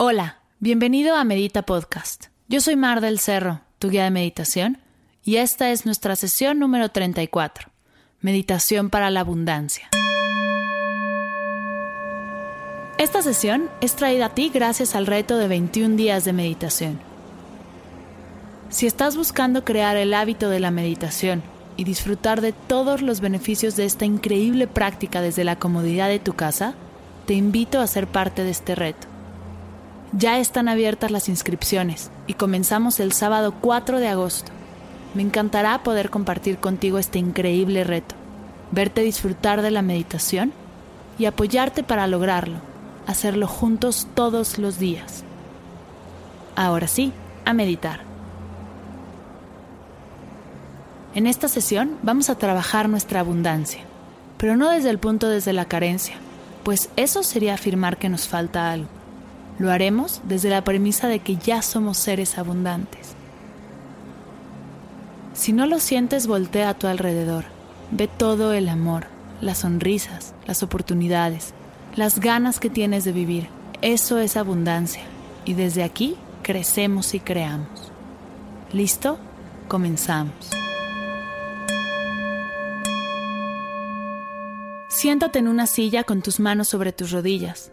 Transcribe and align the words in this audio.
Hola, 0.00 0.38
bienvenido 0.60 1.16
a 1.16 1.24
Medita 1.24 1.62
Podcast. 1.62 2.26
Yo 2.46 2.60
soy 2.60 2.76
Mar 2.76 3.00
del 3.00 3.18
Cerro, 3.18 3.62
tu 3.80 3.90
guía 3.90 4.04
de 4.04 4.12
meditación, 4.12 4.78
y 5.24 5.38
esta 5.38 5.72
es 5.72 5.86
nuestra 5.86 6.14
sesión 6.14 6.60
número 6.60 6.88
34, 6.88 7.68
Meditación 8.20 8.90
para 8.90 9.10
la 9.10 9.18
Abundancia. 9.18 9.88
Esta 12.96 13.22
sesión 13.22 13.68
es 13.80 13.96
traída 13.96 14.26
a 14.26 14.34
ti 14.36 14.52
gracias 14.54 14.94
al 14.94 15.04
reto 15.08 15.36
de 15.36 15.48
21 15.48 15.96
días 15.96 16.24
de 16.24 16.32
meditación. 16.32 17.00
Si 18.68 18.86
estás 18.86 19.16
buscando 19.16 19.64
crear 19.64 19.96
el 19.96 20.14
hábito 20.14 20.48
de 20.48 20.60
la 20.60 20.70
meditación 20.70 21.42
y 21.76 21.82
disfrutar 21.82 22.40
de 22.40 22.52
todos 22.52 23.02
los 23.02 23.18
beneficios 23.18 23.74
de 23.74 23.86
esta 23.86 24.04
increíble 24.04 24.68
práctica 24.68 25.20
desde 25.22 25.42
la 25.42 25.58
comodidad 25.58 26.06
de 26.06 26.20
tu 26.20 26.34
casa, 26.34 26.74
te 27.26 27.34
invito 27.34 27.80
a 27.80 27.86
ser 27.88 28.06
parte 28.06 28.44
de 28.44 28.50
este 28.50 28.76
reto. 28.76 29.17
Ya 30.12 30.38
están 30.38 30.68
abiertas 30.68 31.10
las 31.10 31.28
inscripciones 31.28 32.10
y 32.26 32.34
comenzamos 32.34 32.98
el 32.98 33.12
sábado 33.12 33.52
4 33.60 34.00
de 34.00 34.08
agosto. 34.08 34.50
Me 35.14 35.22
encantará 35.22 35.82
poder 35.82 36.08
compartir 36.08 36.58
contigo 36.58 36.98
este 36.98 37.18
increíble 37.18 37.84
reto, 37.84 38.14
verte 38.70 39.02
disfrutar 39.02 39.60
de 39.60 39.70
la 39.70 39.82
meditación 39.82 40.52
y 41.18 41.26
apoyarte 41.26 41.82
para 41.82 42.06
lograrlo, 42.06 42.56
hacerlo 43.06 43.46
juntos 43.46 44.06
todos 44.14 44.58
los 44.58 44.78
días. 44.78 45.24
Ahora 46.56 46.88
sí, 46.88 47.12
a 47.44 47.52
meditar. 47.52 48.00
En 51.14 51.26
esta 51.26 51.48
sesión 51.48 51.98
vamos 52.02 52.30
a 52.30 52.36
trabajar 52.36 52.88
nuestra 52.88 53.20
abundancia, 53.20 53.80
pero 54.38 54.56
no 54.56 54.70
desde 54.70 54.88
el 54.90 54.98
punto 54.98 55.28
desde 55.28 55.52
la 55.52 55.66
carencia, 55.66 56.16
pues 56.62 56.88
eso 56.96 57.22
sería 57.22 57.54
afirmar 57.54 57.98
que 57.98 58.08
nos 58.08 58.26
falta 58.26 58.70
algo. 58.70 58.97
Lo 59.58 59.72
haremos 59.72 60.20
desde 60.24 60.50
la 60.50 60.62
premisa 60.62 61.08
de 61.08 61.18
que 61.18 61.36
ya 61.36 61.62
somos 61.62 61.98
seres 61.98 62.38
abundantes. 62.38 63.14
Si 65.34 65.52
no 65.52 65.66
lo 65.66 65.80
sientes, 65.80 66.28
voltea 66.28 66.70
a 66.70 66.74
tu 66.74 66.86
alrededor. 66.86 67.44
Ve 67.90 68.06
todo 68.08 68.52
el 68.52 68.68
amor, 68.68 69.06
las 69.40 69.58
sonrisas, 69.58 70.34
las 70.46 70.62
oportunidades, 70.62 71.54
las 71.96 72.20
ganas 72.20 72.60
que 72.60 72.70
tienes 72.70 73.04
de 73.04 73.12
vivir. 73.12 73.48
Eso 73.82 74.18
es 74.18 74.36
abundancia. 74.36 75.02
Y 75.44 75.54
desde 75.54 75.82
aquí 75.82 76.16
crecemos 76.42 77.14
y 77.14 77.20
creamos. 77.20 77.90
¿Listo? 78.72 79.18
Comenzamos. 79.66 80.50
Siéntate 84.88 85.40
en 85.40 85.48
una 85.48 85.66
silla 85.66 86.04
con 86.04 86.22
tus 86.22 86.38
manos 86.38 86.68
sobre 86.68 86.92
tus 86.92 87.10
rodillas 87.10 87.72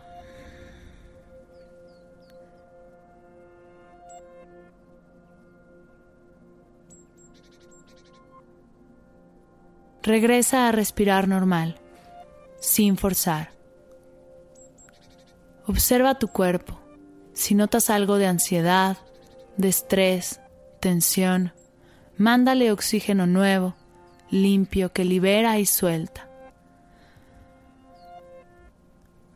Regresa 10.03 10.67
a 10.67 10.71
respirar 10.71 11.27
normal, 11.27 11.75
sin 12.59 12.97
forzar. 12.97 13.51
Observa 15.67 16.17
tu 16.17 16.27
cuerpo. 16.27 16.79
Si 17.33 17.53
notas 17.53 17.91
algo 17.91 18.17
de 18.17 18.25
ansiedad, 18.25 18.97
de 19.57 19.69
estrés, 19.69 20.41
tensión, 20.79 21.53
mándale 22.17 22.71
oxígeno 22.71 23.27
nuevo, 23.27 23.75
limpio, 24.31 24.91
que 24.91 25.05
libera 25.05 25.59
y 25.59 25.67
suelta. 25.67 26.27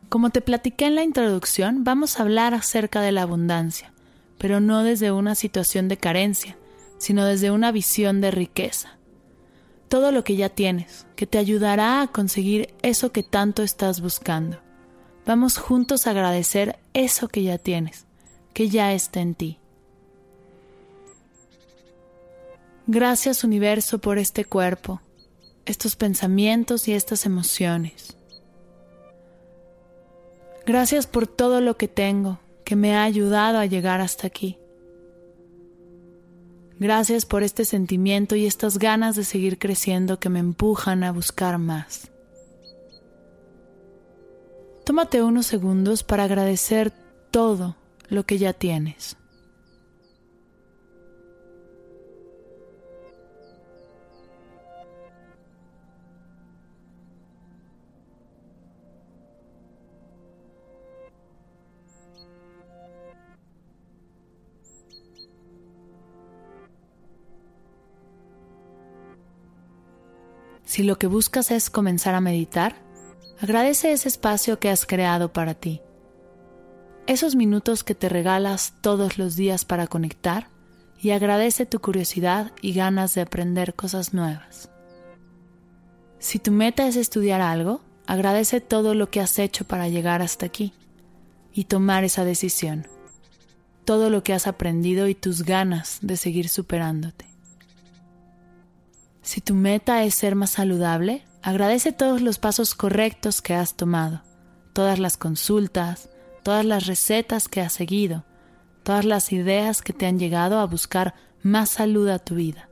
Como 0.08 0.30
te 0.30 0.40
platiqué 0.40 0.86
en 0.86 0.96
la 0.96 1.04
introducción, 1.04 1.84
vamos 1.84 2.18
a 2.18 2.24
hablar 2.24 2.54
acerca 2.54 3.00
de 3.02 3.12
la 3.12 3.22
abundancia, 3.22 3.92
pero 4.36 4.58
no 4.58 4.82
desde 4.82 5.12
una 5.12 5.36
situación 5.36 5.86
de 5.86 5.96
carencia, 5.96 6.56
sino 6.98 7.24
desde 7.24 7.52
una 7.52 7.70
visión 7.70 8.20
de 8.20 8.32
riqueza 8.32 8.95
todo 9.88 10.12
lo 10.12 10.24
que 10.24 10.36
ya 10.36 10.48
tienes, 10.48 11.06
que 11.16 11.26
te 11.26 11.38
ayudará 11.38 12.02
a 12.02 12.08
conseguir 12.08 12.74
eso 12.82 13.12
que 13.12 13.22
tanto 13.22 13.62
estás 13.62 14.00
buscando. 14.00 14.58
Vamos 15.24 15.58
juntos 15.58 16.06
a 16.06 16.10
agradecer 16.10 16.78
eso 16.94 17.28
que 17.28 17.42
ya 17.42 17.58
tienes, 17.58 18.06
que 18.52 18.68
ya 18.68 18.92
está 18.92 19.20
en 19.20 19.34
ti. 19.34 19.58
Gracias 22.86 23.42
universo 23.42 23.98
por 23.98 24.18
este 24.18 24.44
cuerpo, 24.44 25.00
estos 25.64 25.96
pensamientos 25.96 26.86
y 26.86 26.92
estas 26.92 27.26
emociones. 27.26 28.16
Gracias 30.64 31.06
por 31.06 31.26
todo 31.26 31.60
lo 31.60 31.76
que 31.76 31.88
tengo, 31.88 32.38
que 32.64 32.76
me 32.76 32.96
ha 32.96 33.02
ayudado 33.02 33.58
a 33.58 33.66
llegar 33.66 34.00
hasta 34.00 34.26
aquí. 34.26 34.58
Gracias 36.78 37.24
por 37.24 37.42
este 37.42 37.64
sentimiento 37.64 38.36
y 38.36 38.46
estas 38.46 38.78
ganas 38.78 39.16
de 39.16 39.24
seguir 39.24 39.58
creciendo 39.58 40.18
que 40.18 40.28
me 40.28 40.40
empujan 40.40 41.04
a 41.04 41.12
buscar 41.12 41.56
más. 41.58 42.10
Tómate 44.84 45.22
unos 45.22 45.46
segundos 45.46 46.02
para 46.04 46.24
agradecer 46.24 46.92
todo 47.30 47.76
lo 48.08 48.24
que 48.24 48.38
ya 48.38 48.52
tienes. 48.52 49.16
Si 70.66 70.82
lo 70.82 70.98
que 70.98 71.06
buscas 71.06 71.50
es 71.50 71.70
comenzar 71.70 72.14
a 72.14 72.20
meditar, 72.20 72.76
agradece 73.40 73.92
ese 73.92 74.08
espacio 74.08 74.58
que 74.58 74.68
has 74.68 74.84
creado 74.84 75.32
para 75.32 75.54
ti. 75.54 75.80
Esos 77.06 77.36
minutos 77.36 77.84
que 77.84 77.94
te 77.94 78.08
regalas 78.10 78.74
todos 78.82 79.16
los 79.16 79.36
días 79.36 79.64
para 79.64 79.86
conectar 79.86 80.48
y 81.00 81.10
agradece 81.10 81.64
tu 81.66 81.80
curiosidad 81.80 82.52
y 82.60 82.72
ganas 82.74 83.14
de 83.14 83.20
aprender 83.20 83.74
cosas 83.74 84.12
nuevas. 84.12 84.68
Si 86.18 86.40
tu 86.40 86.50
meta 86.50 86.88
es 86.88 86.96
estudiar 86.96 87.40
algo, 87.40 87.80
agradece 88.06 88.60
todo 88.60 88.94
lo 88.94 89.08
que 89.08 89.20
has 89.20 89.38
hecho 89.38 89.64
para 89.66 89.88
llegar 89.88 90.20
hasta 90.20 90.46
aquí 90.46 90.74
y 91.52 91.64
tomar 91.64 92.04
esa 92.04 92.24
decisión. 92.24 92.88
todo 93.86 94.10
lo 94.10 94.24
que 94.24 94.34
has 94.34 94.48
aprendido 94.48 95.08
y 95.08 95.14
tus 95.14 95.44
ganas 95.44 95.98
de 96.02 96.16
seguir 96.16 96.48
superándote. 96.48 97.24
Si 99.26 99.40
tu 99.40 99.54
meta 99.54 100.04
es 100.04 100.14
ser 100.14 100.36
más 100.36 100.50
saludable, 100.50 101.24
agradece 101.42 101.90
todos 101.90 102.22
los 102.22 102.38
pasos 102.38 102.76
correctos 102.76 103.42
que 103.42 103.54
has 103.54 103.74
tomado, 103.74 104.22
todas 104.72 105.00
las 105.00 105.16
consultas, 105.16 106.08
todas 106.44 106.64
las 106.64 106.86
recetas 106.86 107.48
que 107.48 107.60
has 107.60 107.72
seguido, 107.72 108.24
todas 108.84 109.04
las 109.04 109.32
ideas 109.32 109.82
que 109.82 109.92
te 109.92 110.06
han 110.06 110.20
llegado 110.20 110.60
a 110.60 110.66
buscar 110.66 111.14
más 111.42 111.70
salud 111.70 112.08
a 112.08 112.20
tu 112.20 112.36
vida. 112.36 112.68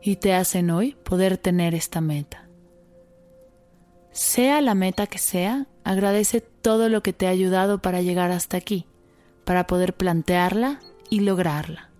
Y 0.00 0.16
te 0.16 0.32
hacen 0.32 0.70
hoy 0.70 0.96
poder 1.04 1.36
tener 1.36 1.74
esta 1.74 2.00
meta. 2.00 2.48
Sea 4.12 4.62
la 4.62 4.74
meta 4.74 5.06
que 5.06 5.18
sea, 5.18 5.66
agradece 5.84 6.40
todo 6.40 6.88
lo 6.88 7.02
que 7.02 7.12
te 7.12 7.26
ha 7.26 7.30
ayudado 7.30 7.82
para 7.82 8.00
llegar 8.00 8.30
hasta 8.30 8.56
aquí, 8.56 8.86
para 9.44 9.66
poder 9.66 9.92
plantearla 9.92 10.80
y 11.10 11.20
lograrla. 11.20 11.91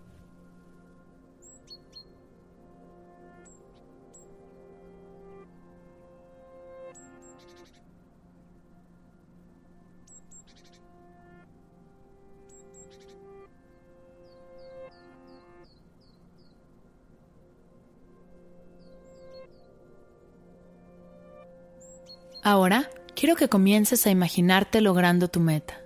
Ahora 22.45 22.91
quiero 23.15 23.37
que 23.37 23.49
comiences 23.49 24.05
a 24.05 24.11
imaginarte 24.11 24.81
logrando 24.81 25.29
tu 25.29 25.39
meta, 25.39 25.81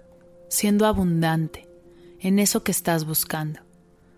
siendo 0.49 0.87
abundante 0.87 1.69
en 2.19 2.39
eso 2.39 2.65
que 2.65 2.73
estás 2.73 3.05
buscando. 3.05 3.61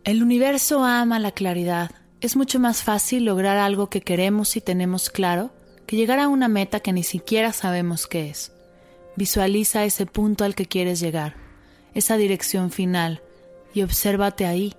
El 0.05 0.23
universo 0.23 0.85
ama 0.85 1.19
la 1.19 1.33
claridad. 1.33 1.91
Es 2.21 2.37
mucho 2.37 2.61
más 2.61 2.85
fácil 2.85 3.25
lograr 3.25 3.57
algo 3.57 3.91
que 3.91 4.03
queremos 4.03 4.57
y 4.57 4.61
tenemos 4.61 5.11
claro 5.11 5.51
que 5.85 5.97
llegar 5.97 6.21
a 6.21 6.29
una 6.29 6.47
meta 6.47 6.79
que 6.79 6.93
ni 6.93 7.03
siquiera 7.03 7.53
sabemos 7.53 8.07
qué 8.07 8.31
es. 8.31 8.53
Visualiza 9.17 9.85
ese 9.85 10.07
punto 10.07 10.45
al 10.45 10.55
que 10.55 10.67
quieres 10.67 11.01
llegar, 11.01 11.35
esa 11.93 12.17
dirección 12.17 12.71
final, 12.71 13.21
y 13.75 13.83
obsérvate 13.83 14.47
ahí. 14.47 14.77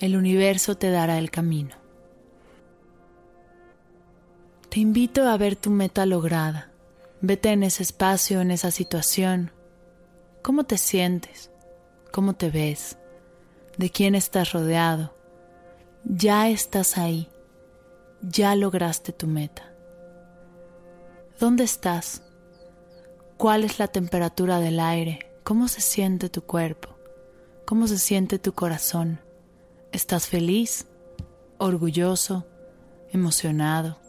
El 0.00 0.16
universo 0.16 0.76
te 0.76 0.90
dará 0.90 1.16
el 1.16 1.30
camino. 1.30 1.76
Te 4.68 4.80
invito 4.80 5.26
a 5.26 5.36
ver 5.38 5.56
tu 5.56 5.70
meta 5.70 6.04
lograda 6.04 6.73
Vete 7.26 7.52
en 7.52 7.62
ese 7.62 7.82
espacio, 7.82 8.42
en 8.42 8.50
esa 8.50 8.70
situación. 8.70 9.50
¿Cómo 10.42 10.64
te 10.64 10.76
sientes? 10.76 11.50
¿Cómo 12.12 12.34
te 12.34 12.50
ves? 12.50 12.98
¿De 13.78 13.88
quién 13.88 14.14
estás 14.14 14.52
rodeado? 14.52 15.16
Ya 16.04 16.50
estás 16.50 16.98
ahí. 16.98 17.30
Ya 18.20 18.54
lograste 18.54 19.12
tu 19.12 19.26
meta. 19.26 19.72
¿Dónde 21.40 21.64
estás? 21.64 22.22
¿Cuál 23.38 23.64
es 23.64 23.78
la 23.78 23.88
temperatura 23.88 24.60
del 24.60 24.78
aire? 24.78 25.34
¿Cómo 25.44 25.68
se 25.68 25.80
siente 25.80 26.28
tu 26.28 26.42
cuerpo? 26.42 26.90
¿Cómo 27.64 27.88
se 27.88 27.96
siente 27.96 28.38
tu 28.38 28.52
corazón? 28.52 29.18
¿Estás 29.92 30.26
feliz? 30.26 30.88
¿Orgulloso? 31.56 32.44
¿Emocionado? 33.12 34.03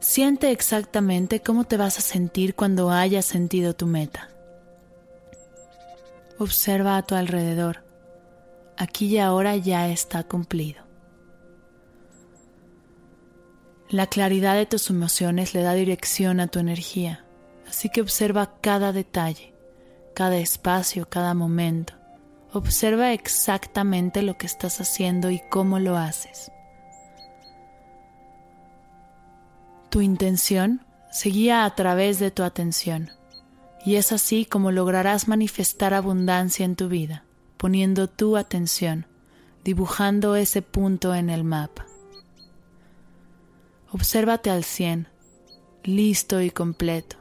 Siente 0.00 0.50
exactamente 0.50 1.40
cómo 1.40 1.64
te 1.64 1.76
vas 1.76 1.98
a 1.98 2.00
sentir 2.00 2.54
cuando 2.54 2.90
hayas 2.90 3.26
sentido 3.26 3.74
tu 3.74 3.86
meta. 3.86 4.30
Observa 6.38 6.96
a 6.96 7.02
tu 7.02 7.14
alrededor. 7.14 7.84
Aquí 8.78 9.08
y 9.08 9.18
ahora 9.18 9.56
ya 9.56 9.90
está 9.90 10.24
cumplido. 10.24 10.82
La 13.90 14.06
claridad 14.06 14.54
de 14.54 14.64
tus 14.64 14.88
emociones 14.88 15.52
le 15.52 15.62
da 15.62 15.74
dirección 15.74 16.40
a 16.40 16.46
tu 16.46 16.60
energía, 16.60 17.26
así 17.68 17.90
que 17.90 18.00
observa 18.00 18.54
cada 18.62 18.92
detalle, 18.92 19.52
cada 20.14 20.38
espacio, 20.38 21.10
cada 21.10 21.34
momento. 21.34 21.92
Observa 22.54 23.12
exactamente 23.12 24.22
lo 24.22 24.38
que 24.38 24.46
estás 24.46 24.80
haciendo 24.80 25.30
y 25.30 25.42
cómo 25.50 25.78
lo 25.78 25.98
haces. 25.98 26.50
Tu 29.90 30.00
intención 30.02 30.86
se 31.10 31.30
guía 31.30 31.64
a 31.64 31.74
través 31.74 32.20
de 32.20 32.30
tu 32.30 32.44
atención, 32.44 33.10
y 33.84 33.96
es 33.96 34.12
así 34.12 34.44
como 34.44 34.70
lograrás 34.70 35.26
manifestar 35.26 35.94
abundancia 35.94 36.64
en 36.64 36.76
tu 36.76 36.88
vida, 36.88 37.24
poniendo 37.56 38.08
tu 38.08 38.36
atención, 38.36 39.06
dibujando 39.64 40.36
ese 40.36 40.62
punto 40.62 41.12
en 41.12 41.28
el 41.28 41.42
mapa. 41.42 41.86
Obsérvate 43.90 44.50
al 44.50 44.62
cien, 44.62 45.08
listo 45.82 46.40
y 46.40 46.50
completo. 46.50 47.16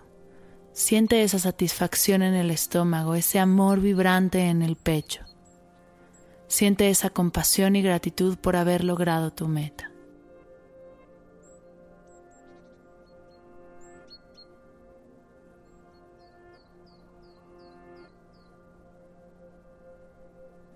Siente 0.71 1.23
esa 1.23 1.39
satisfacción 1.39 2.21
en 2.21 2.35
el 2.35 2.51
estómago, 2.51 3.15
ese 3.15 3.39
amor 3.39 3.79
vibrante 3.79 4.41
en 4.41 4.61
el 4.61 4.75
pecho. 4.75 5.23
Siente 6.47 6.91
esa 6.91 7.09
compasión 7.09 7.75
y 7.75 7.81
gratitud 7.81 8.37
por 8.37 8.55
haber 8.55 8.83
logrado 8.83 9.31
tu 9.31 9.47
meta. 9.47 9.89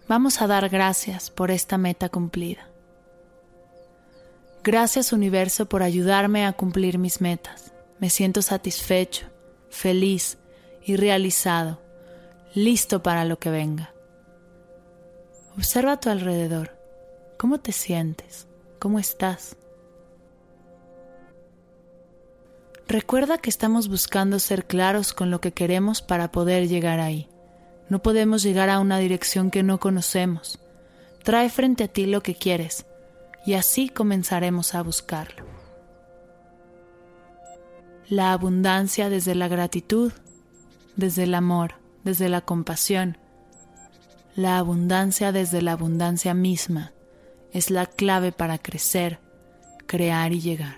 Vamos 0.07 0.41
a 0.41 0.47
dar 0.47 0.69
gracias 0.69 1.29
por 1.29 1.49
esta 1.49 1.77
meta 1.77 2.09
cumplida. 2.09 2.67
Gracias 4.63 5.13
universo 5.13 5.67
por 5.67 5.83
ayudarme 5.83 6.45
a 6.45 6.53
cumplir 6.53 6.97
mis 6.97 7.21
metas. 7.21 7.73
Me 7.99 8.09
siento 8.09 8.41
satisfecho, 8.41 9.27
feliz 9.69 10.37
y 10.85 10.97
realizado, 10.97 11.81
listo 12.53 13.01
para 13.01 13.25
lo 13.25 13.39
que 13.39 13.49
venga. 13.49 13.93
Observa 15.57 15.93
a 15.93 15.99
tu 15.99 16.09
alrededor. 16.09 16.77
¿Cómo 17.37 17.59
te 17.59 17.71
sientes? 17.71 18.47
¿Cómo 18.79 18.99
estás? 18.99 19.55
Recuerda 22.87 23.37
que 23.37 23.49
estamos 23.49 23.87
buscando 23.87 24.39
ser 24.39 24.65
claros 24.65 25.13
con 25.13 25.31
lo 25.31 25.39
que 25.39 25.53
queremos 25.53 26.01
para 26.01 26.31
poder 26.31 26.67
llegar 26.67 26.99
ahí. 26.99 27.29
No 27.89 28.01
podemos 28.01 28.43
llegar 28.43 28.69
a 28.69 28.79
una 28.79 28.97
dirección 28.97 29.51
que 29.51 29.63
no 29.63 29.79
conocemos. 29.79 30.59
Trae 31.23 31.49
frente 31.49 31.85
a 31.85 31.87
ti 31.87 32.05
lo 32.05 32.21
que 32.21 32.35
quieres 32.35 32.85
y 33.45 33.53
así 33.53 33.89
comenzaremos 33.89 34.75
a 34.75 34.81
buscarlo. 34.81 35.45
La 38.09 38.33
abundancia 38.33 39.09
desde 39.09 39.35
la 39.35 39.47
gratitud, 39.47 40.11
desde 40.95 41.23
el 41.23 41.35
amor, 41.35 41.75
desde 42.03 42.29
la 42.29 42.41
compasión. 42.41 43.17
La 44.35 44.57
abundancia 44.57 45.31
desde 45.31 45.61
la 45.61 45.73
abundancia 45.73 46.33
misma 46.33 46.93
es 47.51 47.69
la 47.69 47.85
clave 47.85 48.31
para 48.31 48.57
crecer, 48.57 49.19
crear 49.85 50.33
y 50.33 50.41
llegar. 50.41 50.77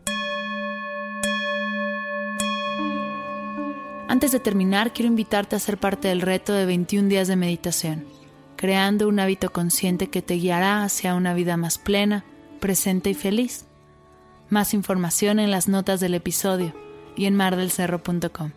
Antes 4.11 4.33
de 4.33 4.41
terminar, 4.41 4.91
quiero 4.91 5.07
invitarte 5.07 5.55
a 5.55 5.59
ser 5.59 5.77
parte 5.77 6.09
del 6.09 6.19
reto 6.19 6.51
de 6.51 6.65
21 6.65 7.07
días 7.07 7.29
de 7.29 7.37
meditación, 7.37 8.03
creando 8.57 9.07
un 9.07 9.21
hábito 9.21 9.53
consciente 9.53 10.09
que 10.09 10.21
te 10.21 10.33
guiará 10.33 10.83
hacia 10.83 11.15
una 11.15 11.33
vida 11.33 11.55
más 11.55 11.77
plena, 11.77 12.25
presente 12.59 13.09
y 13.09 13.13
feliz. 13.13 13.67
Más 14.49 14.73
información 14.73 15.39
en 15.39 15.49
las 15.49 15.69
notas 15.69 16.01
del 16.01 16.13
episodio 16.13 16.73
y 17.15 17.23
en 17.23 17.37
mardelcerro.com. 17.37 18.51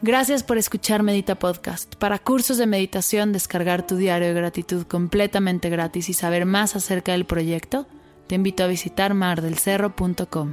Gracias 0.00 0.44
por 0.44 0.58
escuchar 0.58 1.02
Medita 1.02 1.34
Podcast. 1.34 1.96
Para 1.96 2.20
cursos 2.20 2.56
de 2.56 2.68
meditación, 2.68 3.32
descargar 3.32 3.84
tu 3.84 3.96
diario 3.96 4.28
de 4.28 4.34
gratitud 4.34 4.86
completamente 4.86 5.70
gratis 5.70 6.08
y 6.08 6.14
saber 6.14 6.46
más 6.46 6.76
acerca 6.76 7.10
del 7.10 7.24
proyecto, 7.24 7.88
te 8.28 8.36
invito 8.36 8.62
a 8.62 8.68
visitar 8.68 9.14
mardelcerro.com. 9.14 10.52